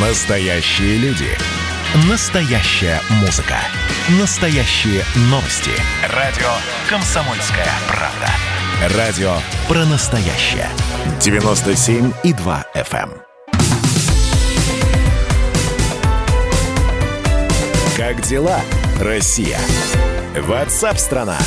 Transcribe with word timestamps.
Настоящие 0.00 0.96
люди. 0.98 1.26
Настоящая 2.08 3.00
музыка. 3.20 3.56
Настоящие 4.20 5.02
новости. 5.22 5.72
Радио 6.14 6.46
«Комсомольская 6.88 7.66
правда». 7.88 8.96
Радио 8.96 9.32
про 9.66 9.84
настоящее. 9.86 10.68
97,2 11.18 12.64
FM. 12.76 13.10
эм. 13.10 13.22
Как 17.96 18.20
дела, 18.22 18.60
Россия? 19.00 19.58
Ватсап-страна! 20.36 21.38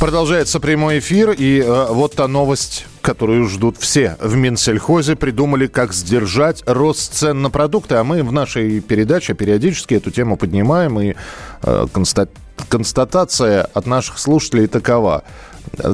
Продолжается 0.00 0.58
прямой 0.58 0.98
эфир, 0.98 1.30
и 1.30 1.60
э, 1.60 1.86
вот 1.90 2.14
та 2.14 2.26
новость, 2.26 2.86
которую 3.12 3.46
ждут 3.46 3.76
все. 3.76 4.16
В 4.20 4.36
Минсельхозе 4.36 5.16
придумали, 5.16 5.66
как 5.66 5.92
сдержать 5.92 6.62
рост 6.66 7.12
цен 7.12 7.42
на 7.42 7.50
продукты, 7.50 7.96
а 7.96 8.04
мы 8.04 8.22
в 8.22 8.32
нашей 8.32 8.80
передаче 8.80 9.34
периодически 9.34 9.92
эту 9.94 10.10
тему 10.10 10.38
поднимаем, 10.38 10.98
и 10.98 11.14
э, 11.62 11.86
конста- 11.92 12.30
констатация 12.70 13.64
от 13.74 13.86
наших 13.86 14.18
слушателей 14.18 14.66
такова. 14.66 15.24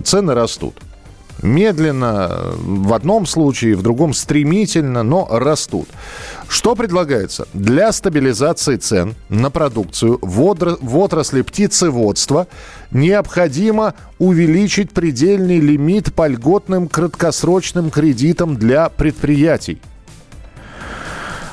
Цены 0.04 0.34
растут. 0.34 0.76
Медленно, 1.42 2.52
в 2.56 2.92
одном 2.92 3.26
случае, 3.26 3.76
в 3.76 3.82
другом 3.82 4.12
стремительно, 4.12 5.02
но 5.02 5.28
растут. 5.30 5.88
Что 6.48 6.74
предлагается? 6.74 7.46
Для 7.52 7.92
стабилизации 7.92 8.76
цен 8.76 9.14
на 9.28 9.50
продукцию 9.50 10.18
в, 10.20 10.40
отр- 10.40 10.78
в 10.80 10.98
отрасли 10.98 11.42
птицеводства 11.42 12.48
необходимо 12.90 13.94
увеличить 14.18 14.90
предельный 14.90 15.60
лимит 15.60 16.12
по 16.12 16.26
льготным 16.26 16.88
краткосрочным 16.88 17.90
кредитам 17.90 18.56
для 18.56 18.88
предприятий. 18.88 19.80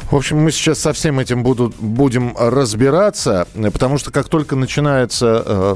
В 0.10 0.16
общем, 0.16 0.38
мы 0.38 0.52
сейчас 0.52 0.80
со 0.80 0.94
всем 0.94 1.20
этим 1.20 1.44
буду, 1.44 1.74
будем 1.80 2.36
разбираться, 2.38 3.48
потому 3.74 3.98
что 3.98 4.12
как 4.12 4.30
только 4.30 4.56
начинается 4.56 5.44
э, 5.46 5.76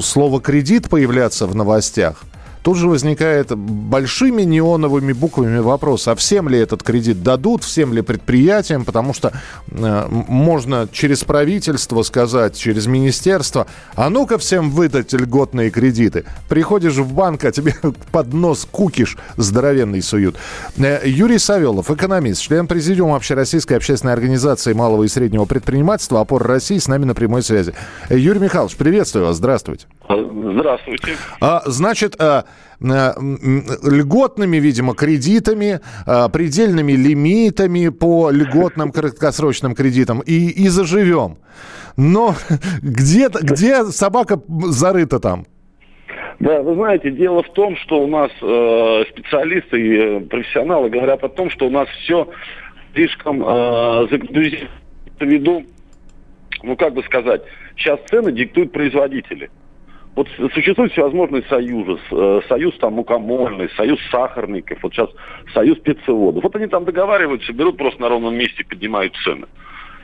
слово 0.00 0.40
кредит 0.40 0.90
появляться 0.90 1.46
в 1.46 1.54
новостях, 1.54 2.22
Тут 2.62 2.76
же 2.76 2.88
возникает 2.88 3.54
большими 3.56 4.42
неоновыми 4.42 5.12
буквами 5.12 5.58
вопрос, 5.58 6.06
а 6.08 6.14
всем 6.14 6.48
ли 6.48 6.58
этот 6.58 6.82
кредит 6.82 7.22
дадут, 7.22 7.64
всем 7.64 7.92
ли 7.92 8.02
предприятиям, 8.02 8.84
потому 8.84 9.14
что 9.14 9.32
э, 9.70 10.06
можно 10.08 10.88
через 10.90 11.24
правительство 11.24 12.02
сказать, 12.02 12.56
через 12.56 12.86
министерство, 12.86 13.66
а 13.94 14.10
ну-ка 14.10 14.38
всем 14.38 14.70
выдать 14.70 15.12
льготные 15.12 15.70
кредиты. 15.70 16.24
Приходишь 16.48 16.94
в 16.94 17.12
банк, 17.12 17.44
а 17.44 17.52
тебе 17.52 17.74
под 18.12 18.32
нос 18.32 18.66
кукиш 18.70 19.16
здоровенный 19.36 20.02
суют. 20.02 20.36
Э, 20.76 21.00
Юрий 21.04 21.38
Савелов, 21.38 21.90
экономист, 21.90 22.42
член 22.42 22.68
президиума 22.68 23.16
Общероссийской 23.16 23.76
общественной 23.76 24.12
организации 24.12 24.72
малого 24.72 25.02
и 25.02 25.08
среднего 25.08 25.46
предпринимательства 25.46 26.20
«Опора 26.20 26.46
России» 26.46 26.78
с 26.78 26.86
нами 26.86 27.06
на 27.06 27.14
прямой 27.14 27.42
связи. 27.42 27.74
Э, 28.08 28.16
Юрий 28.16 28.40
Михайлович, 28.40 28.76
приветствую 28.76 29.26
вас, 29.26 29.36
здравствуйте. 29.36 29.86
Здравствуйте. 30.08 31.16
А, 31.40 31.62
значит, 31.66 32.16
а, 32.18 32.44
льготными, 32.80 34.56
видимо, 34.56 34.94
кредитами, 34.94 35.80
а, 36.06 36.28
предельными 36.28 36.92
лимитами 36.92 37.88
по 37.88 38.30
льготным 38.30 38.90
краткосрочным 38.90 39.74
кредитам 39.74 40.20
и, 40.20 40.48
и 40.48 40.68
заживем. 40.68 41.38
Но 41.96 42.34
где, 42.82 43.28
где 43.28 43.84
собака 43.84 44.40
зарыта 44.48 45.20
там? 45.20 45.46
Да, 46.40 46.60
вы 46.60 46.74
знаете, 46.74 47.12
дело 47.12 47.44
в 47.44 47.52
том, 47.52 47.76
что 47.76 48.02
у 48.02 48.08
нас 48.08 48.32
э, 48.42 49.04
специалисты 49.10 49.80
и 49.80 49.96
э, 49.96 50.20
профессионалы 50.22 50.90
говорят 50.90 51.22
о 51.22 51.28
том, 51.28 51.50
что 51.50 51.68
у 51.68 51.70
нас 51.70 51.88
все 52.02 52.28
слишком 52.94 53.44
э, 53.46 54.08
ввиду, 55.20 55.62
ну 56.64 56.76
как 56.76 56.94
бы 56.94 57.04
сказать, 57.04 57.42
сейчас 57.76 58.00
цены 58.10 58.32
диктуют 58.32 58.72
производители. 58.72 59.50
Вот 60.14 60.28
существуют 60.52 60.92
всевозможные 60.92 61.42
союзы, 61.44 61.98
э, 62.10 62.40
союз 62.46 62.76
там 62.78 62.94
мукомольный, 62.94 63.70
союз 63.76 63.98
сахарников, 64.10 64.78
вот 64.82 64.92
сейчас 64.92 65.08
союз 65.54 65.78
спецеводов. 65.78 66.42
Вот 66.42 66.54
они 66.54 66.66
там 66.66 66.84
договариваются, 66.84 67.52
берут 67.54 67.78
просто 67.78 68.02
на 68.02 68.10
ровном 68.10 68.34
месте, 68.34 68.62
поднимают 68.64 69.14
цены. 69.24 69.46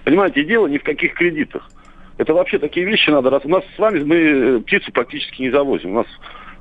Понимаете, 0.05 0.45
дело 0.45 0.67
не 0.67 0.79
в 0.79 0.83
каких 0.83 1.13
кредитах. 1.13 1.69
Это 2.17 2.33
вообще 2.33 2.59
такие 2.59 2.87
вещи 2.87 3.11
надо... 3.11 3.29
раз 3.29 3.45
У 3.45 3.51
нас 3.51 3.63
с 3.77 3.79
вами 3.79 4.03
мы 4.03 4.61
птицу 4.63 4.91
практически 4.93 5.43
не 5.43 5.51
завозим. 5.51 5.91
У 5.91 5.97
нас 5.97 6.07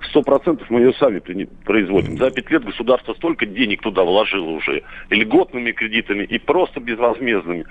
сто 0.10 0.22
процентов 0.22 0.70
мы 0.70 0.82
ее 0.82 0.94
сами 0.94 1.20
производим. 1.64 2.18
За 2.18 2.30
пять 2.30 2.52
лет 2.52 2.66
государство 2.66 3.14
столько 3.14 3.46
денег 3.46 3.82
туда 3.82 4.04
вложило 4.04 4.50
уже. 4.50 4.84
И 5.10 5.16
льготными 5.16 5.72
кредитами, 5.72 6.26
и 6.26 6.38
просто 6.38 6.82
безвозмездными, 6.82 7.66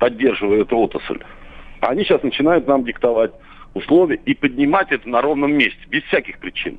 поддерживая 0.00 0.62
эту 0.62 0.76
отрасль. 0.76 1.20
А 1.80 1.90
они 1.90 2.02
сейчас 2.02 2.22
начинают 2.22 2.66
нам 2.66 2.84
диктовать 2.84 3.32
условия 3.74 4.20
и 4.24 4.34
поднимать 4.34 4.90
это 4.90 5.08
на 5.08 5.20
ровном 5.20 5.52
месте, 5.52 5.80
без 5.88 6.02
всяких 6.04 6.38
причин. 6.38 6.78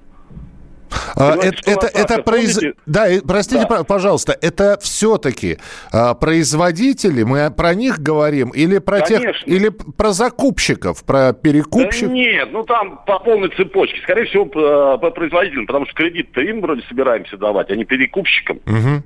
А, 1.15 1.35
это, 1.35 1.57
это, 1.65 1.87
это 1.87 2.21
произ... 2.21 2.59
Да, 2.85 3.07
простите, 3.27 3.65
да. 3.69 3.83
пожалуйста, 3.83 4.37
это 4.41 4.77
все-таки 4.81 5.57
а, 5.91 6.13
производители, 6.13 7.23
мы 7.23 7.51
про 7.51 7.73
них 7.73 7.99
говорим, 7.99 8.49
или 8.49 8.79
про 8.79 8.99
Конечно. 8.99 9.33
тех, 9.33 9.47
или 9.47 9.69
про 9.69 10.11
закупщиков, 10.11 11.03
про 11.05 11.33
перекупщиков? 11.33 12.09
Да 12.09 12.13
нет, 12.13 12.49
ну 12.51 12.63
там 12.63 12.99
по 13.05 13.19
полной 13.19 13.49
цепочке. 13.49 13.99
Скорее 14.03 14.25
всего, 14.25 14.45
по, 14.45 14.97
по 14.97 15.11
производителям, 15.11 15.65
потому 15.65 15.85
что 15.85 15.95
кредит-то 15.95 16.41
им 16.41 16.61
вроде 16.61 16.81
собираемся 16.89 17.37
давать, 17.37 17.69
а 17.71 17.75
не 17.75 17.85
перекупщикам. 17.85 18.57
Угу. 18.65 19.03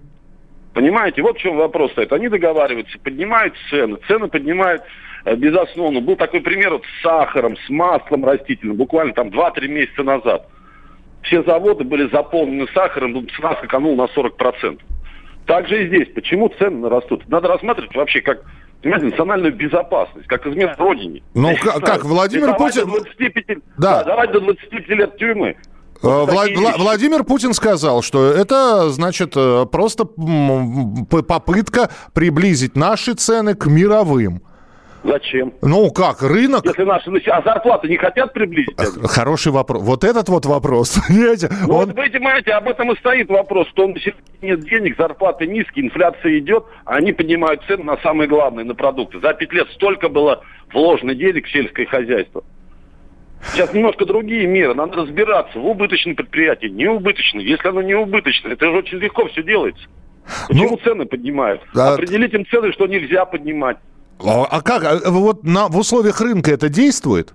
Понимаете, 0.74 1.22
вот 1.22 1.38
в 1.38 1.40
чем 1.40 1.56
вопрос 1.56 1.92
стоит. 1.92 2.12
Они 2.12 2.28
договариваются, 2.28 2.98
поднимают 3.00 3.54
цены, 3.70 3.98
цены 4.08 4.28
поднимают 4.28 4.82
Э, 5.26 5.36
безусловно. 5.36 6.00
Был 6.02 6.16
такой 6.16 6.42
пример 6.42 6.74
вот 6.74 6.84
с 6.86 7.02
сахаром, 7.04 7.58
с 7.58 7.70
маслом 7.70 8.26
растительным, 8.26 8.78
буквально 8.78 9.14
там 9.14 9.30
2-3 9.30 9.68
месяца 9.68 10.04
назад. 10.04 10.48
Все 11.24 11.44
заводы 11.44 11.84
были 11.84 12.10
заполнены 12.10 12.68
сахаром, 12.74 13.28
цена 13.36 13.56
скаканула 13.56 14.08
на 14.08 14.20
40%. 14.20 14.80
Также 15.48 15.84
и 15.84 15.88
здесь. 15.88 16.08
Почему 16.14 16.50
цены 16.60 16.88
растут? 16.88 17.28
Надо 17.28 17.48
рассматривать 17.48 17.96
вообще 17.96 18.22
как 18.22 18.44
понимаете, 18.82 19.08
национальную 19.08 19.56
безопасность, 19.56 20.28
как 20.28 20.46
измена 20.46 20.76
родине. 20.78 21.24
Ну, 21.34 21.56
как, 21.60 21.84
как 21.84 22.06
Владимир 22.06 22.56
Путин... 22.56 22.86
25, 22.86 23.46
да. 23.48 23.58
да, 23.78 24.04
давать 24.04 24.32
до 24.32 24.42
25 24.42 24.90
лет 24.90 25.18
тюрьмы. 25.18 25.48
Э, 25.48 25.56
вот 26.02 26.32
Влад, 26.32 26.50
Вла- 26.52 26.78
Владимир 26.78 27.24
Путин 27.24 27.54
сказал, 27.54 28.04
что 28.04 28.28
это, 28.28 28.92
значит, 28.92 29.34
э, 29.36 29.66
просто 29.72 30.06
попытка 30.06 31.90
приблизить 32.14 32.76
наши 32.76 33.14
цены 33.14 33.56
к 33.56 33.66
мировым. 33.66 34.44
Зачем? 35.06 35.54
Ну 35.62 35.92
как, 35.92 36.24
рынок... 36.24 36.66
Если 36.66 36.84
наши 36.84 37.12
а 37.30 37.42
зарплаты 37.44 37.88
не 37.88 37.98
хотят 37.98 38.34
приблизить? 38.34 38.76
Хороший 39.04 39.52
вопрос. 39.52 39.84
Вот 39.84 40.04
этот 40.04 40.30
вот 40.30 40.48
вопрос, 40.48 41.00
понимаете? 41.08 41.50
Ну, 41.68 41.76
он... 41.76 41.86
вот 41.86 41.96
вы 41.96 42.10
понимаете, 42.10 42.54
об 42.54 42.68
этом 42.68 42.92
и 42.92 42.98
стоит 42.98 43.30
вопрос. 43.30 43.68
Что 43.70 43.94
нет 44.42 44.62
денег, 44.62 44.98
зарплаты 44.98 45.46
низкие, 45.46 45.86
инфляция 45.86 46.40
идет, 46.40 46.66
а 46.86 46.96
они 46.96 47.14
поднимают 47.14 47.62
цены 47.68 47.84
на 47.84 47.98
самое 47.98 48.28
главное, 48.28 48.64
на 48.64 48.74
продукты. 48.74 49.20
За 49.20 49.34
пять 49.34 49.54
лет 49.54 49.68
столько 49.76 50.10
было 50.10 50.42
вложено 50.74 51.14
денег 51.14 51.46
в 51.46 51.52
сельское 51.52 51.86
хозяйство. 51.86 52.44
Сейчас 53.54 53.74
немножко 53.74 54.06
другие 54.06 54.48
меры. 54.48 54.74
Надо 54.74 54.98
разбираться, 54.98 55.60
в 55.60 55.68
убыточном 55.68 56.16
предприятии, 56.16 56.66
не 56.66 56.88
убыточное. 56.88 57.44
Если 57.44 57.68
оно 57.68 57.84
не 57.84 57.94
убыточное, 57.94 58.54
это 58.54 58.66
же 58.66 58.78
очень 58.78 58.98
легко 58.98 59.28
все 59.28 59.44
делается. 59.44 59.86
Почему 60.48 60.72
ну, 60.72 60.78
цены 60.78 61.06
поднимают? 61.06 61.62
А... 61.76 61.94
Определить 61.94 62.34
им 62.34 62.44
цены, 62.48 62.72
что 62.74 62.88
нельзя 62.88 63.26
поднимать. 63.26 63.78
А, 64.24 64.46
а 64.46 64.62
как? 64.62 64.84
А 64.84 65.10
вот 65.10 65.44
на, 65.44 65.68
в 65.68 65.78
условиях 65.78 66.22
рынка 66.22 66.52
это 66.52 66.70
действует? 66.70 67.34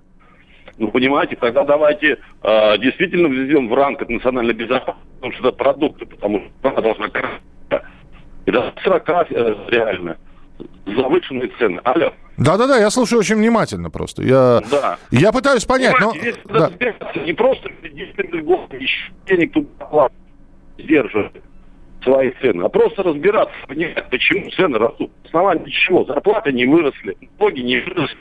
Ну, 0.78 0.88
понимаете, 0.88 1.36
тогда 1.36 1.64
давайте 1.64 2.18
э, 2.42 2.78
действительно 2.78 3.26
введем 3.26 3.68
в 3.68 3.74
ранг 3.74 4.08
национальной 4.08 4.54
безопасности, 4.54 5.06
потому 5.16 5.32
что 5.34 5.48
это 5.48 5.56
продукты, 5.56 6.06
потому 6.06 6.40
что 6.40 6.68
она 6.70 6.80
должна 6.80 7.08
и 8.46 8.50
до 8.50 8.72
40 8.82 9.08
э, 9.08 9.54
реально 9.68 10.16
завышенные 10.86 11.50
цены. 11.58 11.80
Алло. 11.84 12.12
Да-да-да, 12.36 12.78
я 12.78 12.90
слушаю 12.90 13.20
очень 13.20 13.36
внимательно 13.36 13.90
просто. 13.90 14.22
Я, 14.22 14.62
да. 14.70 14.98
я 15.10 15.32
пытаюсь 15.32 15.64
понять, 15.64 15.94
Понимаете, 15.94 16.36
но... 16.48 16.68
Здесь 16.70 16.94
да. 16.98 17.24
не 17.24 17.32
просто 17.32 17.68
еще 18.78 19.12
денег 19.26 19.52
тут 19.52 19.68
сдерживать 20.78 21.32
свои 22.02 22.32
цены, 22.40 22.62
а 22.62 22.68
просто 22.68 23.02
разбираться, 23.02 23.54
понимать, 23.66 24.08
почему 24.10 24.50
цены 24.50 24.78
растут. 24.78 25.10
Основание 25.24 25.70
чего? 25.70 26.04
Зарплаты 26.04 26.52
не 26.52 26.66
выросли, 26.66 27.16
налоги 27.38 27.60
не 27.60 27.80
выросли. 27.80 28.18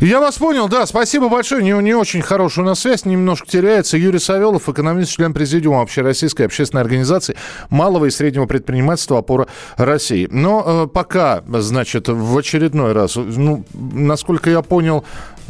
Я 0.00 0.20
вас 0.20 0.36
понял, 0.36 0.68
да, 0.68 0.84
спасибо 0.86 1.28
большое. 1.28 1.62
Не, 1.62 1.72
не 1.82 1.94
очень 1.94 2.20
хорошая 2.20 2.64
у 2.64 2.68
нас 2.68 2.80
связь, 2.80 3.06
немножко 3.06 3.46
теряется. 3.46 3.96
Юрий 3.96 4.18
Савелов, 4.18 4.68
экономист, 4.68 5.12
член 5.12 5.32
президиума 5.32 5.80
Общероссийской 5.80 6.46
общественной 6.46 6.82
организации 6.82 7.36
малого 7.70 8.04
и 8.04 8.10
среднего 8.10 8.46
предпринимательства 8.46 9.18
«Опора 9.18 9.46
России». 9.76 10.28
Но 10.30 10.84
э, 10.84 10.86
пока, 10.86 11.42
значит, 11.46 12.08
в 12.08 12.36
очередной 12.36 12.92
раз, 12.92 13.16
ну, 13.16 13.64
насколько 13.72 14.50
я 14.50 14.60
понял, 14.60 15.04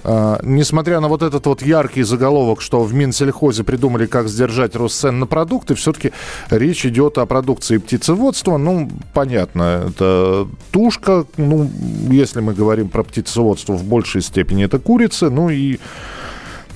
А, 0.05 0.39
несмотря 0.43 1.01
на 1.01 1.09
вот 1.09 1.23
этот 1.23 1.47
вот 1.47 1.63
яркий 1.63 2.03
заголовок, 2.03 2.61
что 2.61 2.83
в 2.83 2.95
Минсельхозе 2.95 3.65
придумали, 3.65 4.07
как 4.07 4.29
сдержать 4.29 4.77
рост 4.77 5.01
цен 5.01 5.19
на 5.19 5.27
продукты, 5.27 5.75
все-таки 5.75 6.13
речь 6.51 6.85
идет 6.87 7.19
о 7.19 7.27
продукции 7.27 7.79
птицеводства. 7.79 8.57
Ну, 8.57 8.91
понятно, 9.15 9.87
это 9.89 10.47
тушка, 10.71 11.25
ну, 11.37 11.71
если 12.11 12.41
мы 12.41 12.55
говорим 12.55 12.89
про 12.89 13.03
птицеводство 13.03 13.75
в 13.75 13.85
большей 13.85 14.23
степени, 14.23 14.65
это 14.65 14.79
курица, 14.79 15.31
ну 15.31 15.51
и 15.51 15.79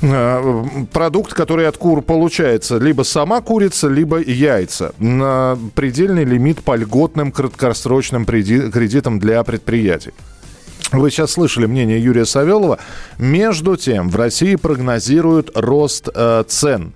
а, 0.03 0.65
продукт, 0.93 1.35
который 1.35 1.69
от 1.69 1.77
кур 1.77 2.03
получается 2.03 2.79
либо 2.79 3.03
сама 3.03 3.41
курица, 3.41 3.89
либо 3.89 4.19
яйца. 4.19 4.95
На 4.99 5.59
предельный 5.75 6.25
лимит 6.25 6.63
по 6.63 6.75
льготным 6.77 7.33
краткосрочным 7.33 8.25
кредитам 8.25 9.19
для 9.19 9.43
предприятий. 9.45 10.13
Вы 10.93 11.11
сейчас 11.11 11.33
слышали 11.33 11.67
мнение 11.67 12.03
Юрия 12.03 12.27
Савелова. 12.27 12.79
Между 13.19 13.77
тем, 13.77 14.09
в 14.11 14.17
России 14.17 14.57
прогнозируют 14.57 15.51
рост 15.55 16.09
э, 16.13 16.45
цен 16.49 16.95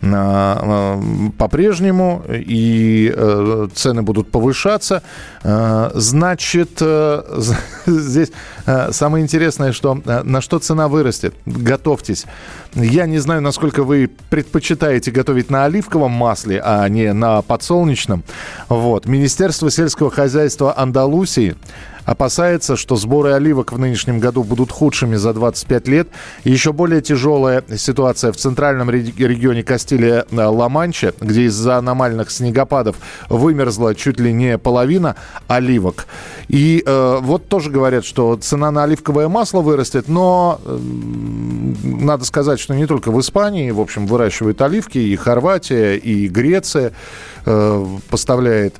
э, 0.00 1.02
по-прежнему, 1.36 2.22
и 2.28 3.12
э, 3.14 3.68
цены 3.74 4.02
будут 4.02 4.30
повышаться. 4.30 5.02
Э, 5.42 5.90
значит, 5.94 6.80
здесь 7.86 8.32
самое 8.90 9.22
интересное, 9.22 9.72
что 9.72 10.00
на 10.04 10.40
что 10.40 10.58
цена 10.58 10.88
вырастет. 10.88 11.34
Готовьтесь. 11.44 12.24
Я 12.74 13.04
не 13.04 13.18
знаю, 13.18 13.42
насколько 13.42 13.82
вы 13.82 14.10
предпочитаете 14.30 15.10
готовить 15.10 15.50
на 15.50 15.66
оливковом 15.66 16.12
масле, 16.12 16.62
а 16.64 16.88
не 16.88 17.12
на 17.12 17.42
подсолнечном. 17.42 18.24
Вот. 18.70 19.04
Министерство 19.04 19.70
сельского 19.70 20.10
хозяйства 20.10 20.76
Андалусии 20.78 21.56
опасается, 22.04 22.76
что 22.76 22.96
сборы 22.96 23.32
оливок 23.32 23.72
в 23.72 23.78
нынешнем 23.78 24.18
году 24.20 24.44
будут 24.44 24.70
худшими 24.70 25.16
за 25.16 25.32
25 25.32 25.88
лет. 25.88 26.08
еще 26.44 26.72
более 26.72 27.00
тяжелая 27.00 27.64
ситуация 27.76 28.32
в 28.32 28.36
центральном 28.36 28.90
регионе 28.90 29.62
Кастилия-Ла-Манча, 29.62 31.08
э, 31.08 31.12
где 31.20 31.44
из-за 31.44 31.76
аномальных 31.78 32.30
снегопадов 32.30 32.96
вымерзла 33.28 33.94
чуть 33.94 34.20
ли 34.20 34.32
не 34.32 34.58
половина 34.58 35.16
оливок. 35.48 36.06
И 36.48 36.82
э, 36.84 37.18
вот 37.20 37.48
тоже 37.48 37.70
говорят, 37.70 38.04
что 38.04 38.36
цена 38.36 38.70
на 38.70 38.84
оливковое 38.84 39.28
масло 39.28 39.60
вырастет, 39.60 40.08
но 40.08 40.60
э, 40.64 40.78
надо 41.82 42.24
сказать, 42.24 42.60
что 42.60 42.74
не 42.74 42.86
только 42.86 43.10
в 43.10 43.20
Испании, 43.20 43.70
в 43.70 43.80
общем, 43.80 44.06
выращивают 44.06 44.60
оливки, 44.60 44.98
и 44.98 45.16
Хорватия, 45.16 45.94
и 45.94 46.28
Греция 46.28 46.92
э, 47.46 47.86
поставляет 48.10 48.76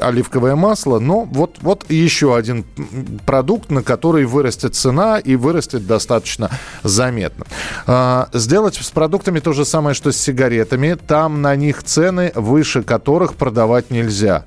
оливковое 0.00 0.56
масло. 0.56 0.98
Но 0.98 1.24
вот, 1.24 1.56
вот 1.60 1.90
еще 1.90 2.36
один 2.36 2.64
продукт, 3.26 3.70
на 3.70 3.82
который 3.82 4.24
вырастет 4.24 4.74
цена 4.74 5.18
и 5.18 5.36
вырастет 5.36 5.86
достаточно 5.86 6.50
заметно. 6.82 7.46
А, 7.86 8.28
сделать 8.32 8.76
с 8.76 8.90
продуктами 8.90 9.40
то 9.40 9.52
же 9.52 9.64
самое, 9.64 9.94
что 9.94 10.12
с 10.12 10.16
сигаретами. 10.16 10.94
Там 10.94 11.42
на 11.42 11.54
них 11.56 11.82
цены, 11.82 12.32
выше 12.34 12.82
которых 12.82 13.34
продавать 13.34 13.90
нельзя. 13.90 14.44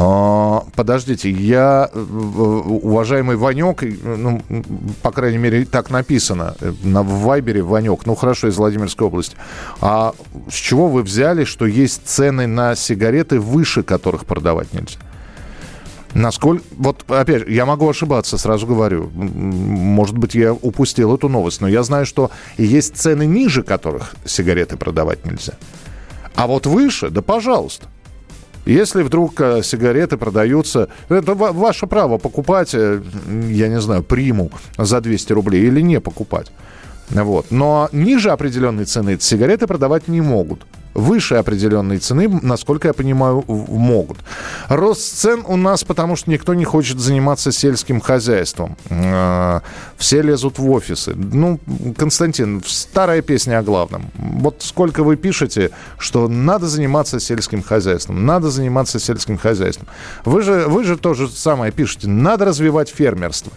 А, 0.00 0.62
подождите, 0.76 1.28
я, 1.28 1.90
э, 1.92 1.98
уважаемый 1.98 3.34
Ванек, 3.34 3.82
ну, 3.82 4.40
по 5.02 5.10
крайней 5.10 5.38
мере, 5.38 5.64
так 5.64 5.90
написано 5.90 6.54
э, 6.60 6.72
на 6.84 7.02
Вайбере 7.02 7.62
Ванек, 7.62 8.06
ну 8.06 8.14
хорошо, 8.14 8.46
из 8.46 8.56
Владимирской 8.58 9.08
области. 9.08 9.36
А 9.80 10.14
с 10.48 10.54
чего 10.54 10.86
вы 10.86 11.02
взяли, 11.02 11.42
что 11.42 11.66
есть 11.66 12.06
цены 12.06 12.46
на 12.46 12.76
сигареты, 12.76 13.40
выше 13.40 13.82
которых 13.82 14.24
продавать 14.24 14.72
нельзя? 14.72 15.00
Насколько... 16.14 16.62
Вот, 16.76 17.04
опять 17.10 17.40
же, 17.40 17.52
я 17.52 17.66
могу 17.66 17.88
ошибаться, 17.88 18.38
сразу 18.38 18.68
говорю. 18.68 19.10
Может 19.12 20.16
быть, 20.16 20.36
я 20.36 20.52
упустил 20.52 21.12
эту 21.12 21.28
новость, 21.28 21.60
но 21.60 21.66
я 21.66 21.82
знаю, 21.82 22.06
что 22.06 22.30
есть 22.56 22.96
цены 22.96 23.26
ниже 23.26 23.64
которых 23.64 24.14
сигареты 24.24 24.76
продавать 24.76 25.26
нельзя. 25.26 25.54
А 26.36 26.46
вот 26.46 26.66
выше, 26.66 27.10
да 27.10 27.20
пожалуйста. 27.20 27.88
Если 28.68 29.02
вдруг 29.02 29.40
э, 29.40 29.62
сигареты 29.62 30.18
продаются, 30.18 30.88
это 31.08 31.34
ваше 31.34 31.86
право 31.86 32.18
покупать, 32.18 32.74
э, 32.74 33.00
я 33.48 33.68
не 33.68 33.80
знаю, 33.80 34.02
приму 34.02 34.50
за 34.76 35.00
200 35.00 35.32
рублей 35.32 35.66
или 35.68 35.80
не 35.80 36.00
покупать. 36.00 36.52
Вот. 37.08 37.46
Но 37.50 37.88
ниже 37.92 38.30
определенной 38.30 38.84
цены 38.84 39.16
сигареты 39.20 39.66
продавать 39.66 40.08
не 40.08 40.20
могут 40.20 40.66
выше 40.98 41.36
определенной 41.36 41.98
цены, 41.98 42.28
насколько 42.42 42.88
я 42.88 42.94
понимаю, 42.94 43.44
могут. 43.46 44.18
Рост 44.68 45.18
цен 45.18 45.44
у 45.46 45.56
нас, 45.56 45.84
потому 45.84 46.16
что 46.16 46.30
никто 46.30 46.54
не 46.54 46.64
хочет 46.64 46.98
заниматься 46.98 47.52
сельским 47.52 48.00
хозяйством. 48.00 48.76
А, 48.90 49.62
все 49.96 50.22
лезут 50.22 50.58
в 50.58 50.70
офисы. 50.70 51.14
Ну, 51.14 51.60
Константин, 51.96 52.62
старая 52.66 53.22
песня 53.22 53.58
о 53.58 53.62
главном. 53.62 54.10
Вот 54.16 54.56
сколько 54.60 55.04
вы 55.04 55.16
пишете, 55.16 55.70
что 55.98 56.28
надо 56.28 56.66
заниматься 56.66 57.20
сельским 57.20 57.62
хозяйством, 57.62 58.26
надо 58.26 58.50
заниматься 58.50 58.98
сельским 58.98 59.38
хозяйством. 59.38 59.86
Вы 60.24 60.42
же, 60.42 60.66
вы 60.66 60.84
же 60.84 60.96
тоже 60.96 61.28
самое 61.28 61.72
пишете, 61.72 62.08
надо 62.08 62.44
развивать 62.44 62.88
фермерство. 62.88 63.52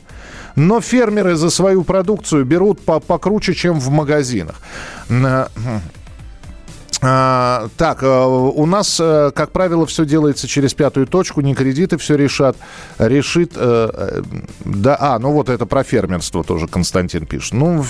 Но 0.55 0.81
фермеры 0.81 1.35
за 1.35 1.49
свою 1.49 1.83
продукцию 1.83 2.45
берут 2.45 2.81
по 2.81 2.99
покруче, 2.99 3.53
чем 3.53 3.79
в 3.79 3.89
магазинах. 3.89 4.55
А, 7.03 7.67
так, 7.77 8.03
э, 8.03 8.07
у 8.07 8.65
нас, 8.67 8.99
э, 8.99 9.31
как 9.33 9.51
правило, 9.51 9.87
все 9.87 10.05
делается 10.05 10.47
через 10.47 10.75
пятую 10.75 11.07
точку, 11.07 11.41
не 11.41 11.55
кредиты 11.55 11.97
все 11.97 12.15
решат. 12.15 12.55
Решит, 12.99 13.53
э, 13.55 14.21
да, 14.65 14.97
а, 14.99 15.17
ну 15.17 15.31
вот 15.31 15.49
это 15.49 15.65
про 15.65 15.83
фермерство 15.83 16.43
тоже 16.43 16.67
Константин 16.67 17.25
пишет. 17.25 17.53
Ну, 17.53 17.83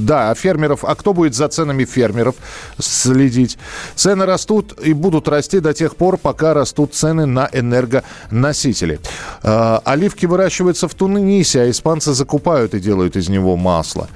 да, 0.00 0.30
а 0.30 0.34
фермеров, 0.34 0.84
а 0.84 0.94
кто 0.94 1.12
будет 1.12 1.34
за 1.34 1.48
ценами 1.48 1.84
фермеров 1.84 2.36
следить? 2.78 3.58
Цены 3.94 4.24
растут 4.24 4.80
и 4.80 4.94
будут 4.94 5.28
расти 5.28 5.60
до 5.60 5.74
тех 5.74 5.94
пор, 5.94 6.16
пока 6.16 6.54
растут 6.54 6.94
цены 6.94 7.26
на 7.26 7.50
энергоносители. 7.52 9.00
Оливки 9.42 10.24
выращиваются 10.24 10.88
в 10.88 10.94
Тунисе, 10.94 11.62
а 11.62 11.70
испанцы 11.70 12.14
закупают 12.14 12.74
и 12.74 12.80
делают 12.80 13.16
из 13.16 13.28
него 13.28 13.56
масло. 13.56 14.08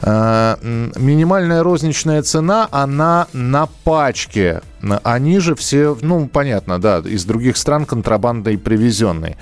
Э, 0.00 0.56
минимальная 0.96 1.62
розничная 1.62 2.22
цена, 2.22 2.68
она 2.70 3.26
на 3.32 3.66
пачке. 3.88 4.60
Они 5.02 5.38
же 5.38 5.54
все, 5.54 5.96
ну, 6.02 6.28
понятно, 6.28 6.78
да, 6.78 6.98
из 6.98 7.24
других 7.24 7.56
стран 7.56 7.86
контрабандой 7.86 8.58
привезенные. 8.58 9.38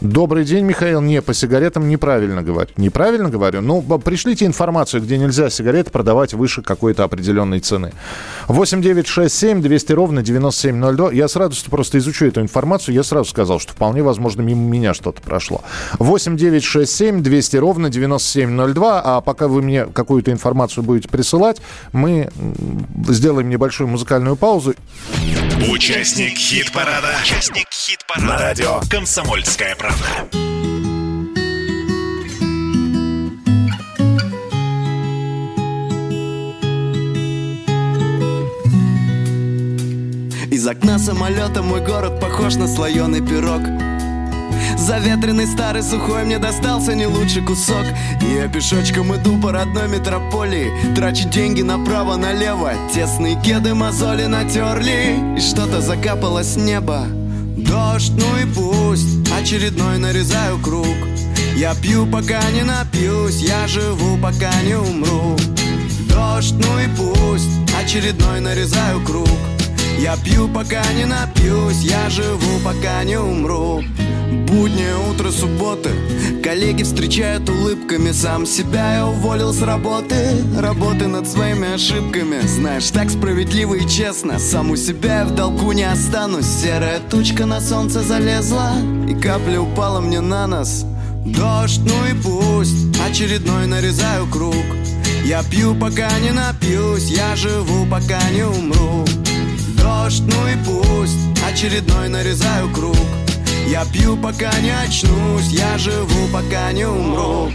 Добрый 0.00 0.46
день, 0.46 0.64
Михаил. 0.64 1.02
Не, 1.02 1.20
по 1.20 1.34
сигаретам 1.34 1.86
неправильно 1.86 2.42
говорю. 2.42 2.70
Неправильно 2.78 3.28
говорю? 3.28 3.60
Ну, 3.60 3.82
пришлите 3.98 4.46
информацию, 4.46 5.02
где 5.02 5.18
нельзя 5.18 5.50
сигареты 5.50 5.90
продавать 5.90 6.32
выше 6.32 6.62
какой-то 6.62 7.04
определенной 7.04 7.60
цены. 7.60 7.92
8 8.48 8.80
9 8.80 9.06
6 9.06 9.34
7 9.34 9.60
200 9.60 9.92
ровно 9.92 10.22
9702. 10.22 11.12
Я 11.12 11.28
с 11.28 11.36
радостью 11.36 11.70
просто 11.70 11.98
изучу 11.98 12.24
эту 12.24 12.40
информацию. 12.40 12.94
Я 12.94 13.02
сразу 13.02 13.28
сказал, 13.28 13.60
что 13.60 13.72
вполне 13.72 14.02
возможно 14.02 14.40
мимо 14.40 14.62
меня 14.62 14.94
что-то 14.94 15.20
прошло. 15.20 15.62
8 15.98 16.34
9 16.34 16.64
6 16.64 16.90
7 16.90 17.22
200 17.22 17.56
ровно 17.58 17.90
9702. 17.90 19.02
А 19.04 19.20
пока 19.20 19.48
вы 19.48 19.60
мне 19.60 19.84
какую-то 19.84 20.32
информацию 20.32 20.82
будете 20.82 21.10
присылать, 21.10 21.60
мы 21.92 22.30
сделаем 23.06 23.50
небольшую 23.50 23.88
музыкальную 23.88 24.36
паузу. 24.36 24.74
Участник 25.70 26.38
хит-парада. 26.38 27.08
Участник 27.22 27.66
хит-парада. 27.70 28.26
На 28.26 28.38
радио 28.38 28.80
«Комсомольская 28.90 29.76
правда». 29.76 29.89
Из 40.50 40.66
окна 40.66 40.98
самолета 40.98 41.62
мой 41.62 41.80
город 41.80 42.20
похож 42.20 42.56
на 42.56 42.68
слоеный 42.68 43.20
пирог. 43.20 43.62
Заветренный 44.76 45.46
старый 45.46 45.82
сухой 45.82 46.24
мне 46.24 46.38
достался 46.38 46.94
не 46.94 47.06
лучший 47.06 47.42
кусок. 47.42 47.84
И 48.20 48.34
я 48.34 48.48
пешочком 48.48 49.14
иду 49.14 49.40
по 49.40 49.52
родной 49.52 49.88
метрополии 49.88 50.70
Трачу 50.94 51.28
деньги 51.28 51.62
направо-налево. 51.62 52.72
Тесные 52.92 53.40
кеды 53.40 53.74
мозоли 53.74 54.24
натерли 54.26 55.36
И 55.36 55.40
что-то 55.40 55.80
закапало 55.80 56.42
с 56.42 56.56
неба 56.56 57.06
Дождь, 57.70 58.12
ну 58.16 58.36
и 58.36 58.44
пусть 58.52 59.30
Очередной 59.32 59.98
нарезаю 59.98 60.58
круг. 60.58 60.96
Я 61.54 61.72
пью, 61.76 62.04
пока 62.04 62.40
не 62.50 62.64
напьюсь 62.64 63.40
Я 63.40 63.68
живу, 63.68 64.18
пока 64.18 64.50
не 64.62 64.74
умру. 64.74 65.36
Дождь, 66.08 66.54
ну 66.54 66.80
и 66.80 66.88
пусть 66.96 67.48
Очередной 67.80 68.40
нарезаю 68.40 69.00
круг. 69.04 69.28
Я 70.00 70.16
пью, 70.16 70.48
пока 70.48 70.82
не 70.94 71.04
напьюсь 71.04 71.82
Я 71.82 72.10
живу, 72.10 72.58
пока 72.64 73.04
не 73.04 73.16
умру 73.16 73.84
Буднее 74.50 74.96
утро 75.08 75.30
субботы. 75.30 75.90
Коллеги 76.42 76.82
встречают 76.82 77.48
улыбками 77.48 78.10
Сам 78.10 78.44
себя 78.46 78.96
я 78.96 79.06
уволил 79.06 79.52
с 79.52 79.62
работы. 79.62 80.16
Работы 80.58 81.06
над 81.06 81.28
своими 81.28 81.72
ошибками. 81.74 82.44
Знаешь, 82.44 82.90
так 82.90 83.10
справедливо 83.10 83.74
и 83.74 83.88
честно. 83.88 84.40
Сам 84.40 84.72
у 84.72 84.76
себя 84.76 85.20
я 85.20 85.24
в 85.26 85.36
долгу 85.36 85.70
не 85.70 85.84
останусь. 85.84 86.46
Серая 86.46 86.98
тучка 86.98 87.46
на 87.46 87.60
солнце 87.60 88.02
залезла 88.02 88.72
И 89.08 89.14
капля 89.14 89.60
упала 89.60 90.00
мне 90.00 90.20
на 90.20 90.48
нос. 90.48 90.84
Дождь, 91.24 91.82
ну 91.84 91.94
и 92.10 92.20
пусть, 92.20 92.98
очередной 93.08 93.68
нарезаю 93.68 94.26
круг. 94.26 94.66
Я 95.24 95.44
пью, 95.44 95.76
пока 95.76 96.08
не 96.18 96.32
напьюсь, 96.32 97.08
я 97.08 97.36
живу, 97.36 97.86
пока 97.86 98.18
не 98.30 98.42
умру. 98.42 99.04
Дождь, 99.80 100.22
ну 100.22 100.48
и 100.48 100.56
пусть, 100.64 101.18
очередной 101.48 102.08
нарезаю 102.08 102.68
круг 102.70 102.96
Я 103.70 103.84
пью, 103.84 104.16
пока 104.16 104.50
не 104.60 104.72
очнусь, 104.72 105.46
я 105.52 105.78
живу, 105.78 106.26
пока 106.32 106.72
не 106.72 106.84
умру. 106.84 107.52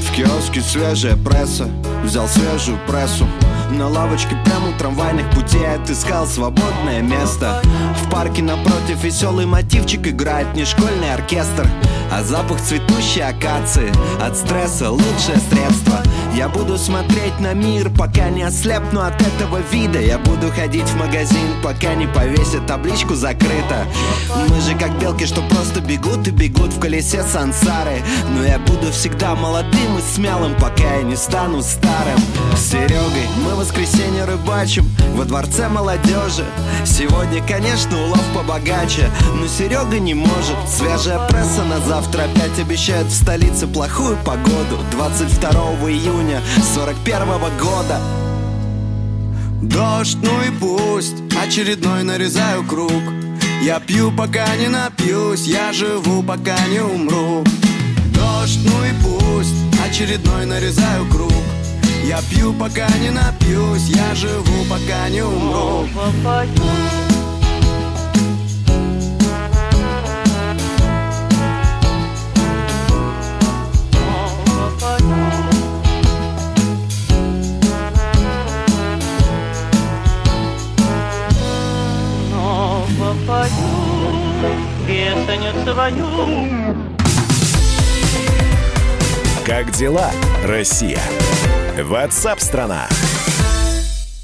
В 0.00 0.12
киоске 0.14 0.60
свежая 0.60 1.16
пресса, 1.16 1.68
взял 2.04 2.28
свежую 2.28 2.78
прессу. 2.86 3.26
На 3.72 3.88
лавочке 3.88 4.36
прямо 4.44 4.68
у 4.68 4.78
трамвайных 4.78 5.28
путей 5.30 5.66
отыскал 5.74 6.24
свободное 6.24 7.00
место. 7.02 7.60
В 8.00 8.10
парке 8.10 8.44
напротив 8.44 9.02
веселый 9.02 9.44
мотивчик 9.44 10.06
играет 10.06 10.54
не 10.54 10.64
школьный 10.64 11.14
оркестр 11.14 11.68
А 12.12 12.22
запах 12.22 12.60
цветущей 12.60 13.24
акации. 13.24 13.92
От 14.22 14.36
стресса 14.36 14.92
лучшее 14.92 15.40
средство 15.50 16.00
Я 16.34 16.48
буду 16.48 16.78
смотреть 16.78 17.38
на 17.40 17.54
мир, 17.54 17.90
пока 17.90 18.30
не 18.30 18.42
ослепну 18.42 19.00
от 19.00 19.20
этого 19.20 19.58
вида. 19.72 20.00
Я 20.00 20.18
буду 20.18 20.50
ходить 20.50 20.88
в 20.88 20.96
магазин, 20.96 21.60
пока 21.62 21.94
не 21.94 22.06
повесят 22.06 22.66
табличку 22.66 23.14
«Закрыто» 23.14 23.86
Мы 24.48 24.60
же 24.60 24.76
как 24.78 24.96
белки, 25.00 25.26
что 25.26 25.42
просто 25.42 25.80
бегут 25.80 26.28
и 26.28 26.30
бегут 26.30 26.72
в 26.72 26.80
колесе 26.80 27.24
сансары. 27.24 28.02
Но 28.34 28.44
я 28.44 28.58
буду 28.58 28.92
всегда 28.92 29.34
молодым 29.34 29.98
и 29.98 30.14
смелым, 30.14 30.54
пока 30.54 30.96
я 30.96 31.02
не 31.02 31.16
стану 31.16 31.62
старым. 31.62 32.20
С 32.56 32.70
Серегой 32.70 33.26
мы 33.44 33.56
воскресенье 33.56 34.24
рыбачим 34.24 34.88
во 35.14 35.24
дворце 35.24 35.68
молодежи. 35.68 36.44
Сегодня, 36.84 37.42
конечно, 37.46 38.00
улов 38.04 38.24
побогаче, 38.34 39.10
но 39.34 39.46
Серега 39.48 39.98
не 39.98 40.14
может. 40.14 40.56
Свежая 40.68 41.26
пресса 41.28 41.64
на 41.64 41.80
завтра 41.80 42.22
опять 42.22 42.58
обещает 42.60 43.06
в 43.06 43.14
столице 43.14 43.66
плохую 43.66 44.16
погоду. 44.24 44.78
22 44.92 45.50
июня 45.90 46.19
41 46.74 47.26
года. 47.58 48.00
Дождь, 49.62 50.18
ну 50.22 50.42
и 50.42 50.50
пусть, 50.58 51.16
очередной 51.42 52.02
нарезаю 52.02 52.64
круг. 52.64 53.02
Я 53.62 53.80
пью, 53.80 54.10
пока 54.10 54.46
не 54.56 54.68
напьюсь, 54.68 55.46
я 55.46 55.72
живу, 55.72 56.22
пока 56.22 56.56
не 56.68 56.80
умру. 56.80 57.44
Дождь, 58.14 58.60
ну 58.64 58.84
и 58.84 58.92
пусть, 59.02 59.54
очередной 59.86 60.46
нарезаю 60.46 61.06
круг. 61.06 61.32
Я 62.06 62.20
пью, 62.30 62.52
пока 62.52 62.88
не 62.98 63.10
напьюсь, 63.10 63.88
я 63.88 64.14
живу, 64.14 64.64
пока 64.68 65.08
не 65.08 65.22
умру. 65.22 65.86
Свою. 85.80 86.06
Как 89.46 89.70
дела, 89.72 90.10
Россия? 90.44 91.00
Ватсап-страна! 91.78 92.86
страна 92.90 93.19